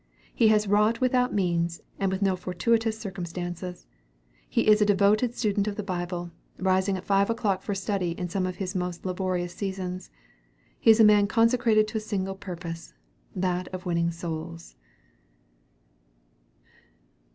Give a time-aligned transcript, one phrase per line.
[0.33, 3.85] He has wrought without means, and with no fortuitous circumstances.
[4.49, 8.27] He is a devoted student of the Bible, rising at five o'clock for study in
[8.27, 10.09] some of his most laborious seasons.
[10.79, 12.95] He is a man consecrated to a single purpose,
[13.35, 14.75] that of winning souls.